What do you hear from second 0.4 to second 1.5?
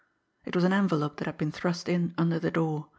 It was an envelope that had